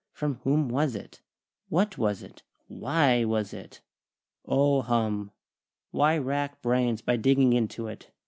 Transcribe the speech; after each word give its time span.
From 0.13 0.39
whom 0.43 0.67
was 0.67 0.95
it? 0.95 1.21
What 1.69 1.95
was 1.95 2.23
it? 2.23 2.41
Why 2.67 3.23
was 3.23 3.53
it? 3.53 3.81
"Oh, 4.47 4.81
hum! 4.81 5.29
Why 5.91 6.17
rack 6.17 6.59
brains 6.63 7.03
by 7.03 7.17
digging 7.17 7.53
into 7.53 7.85
it?" 7.85 8.09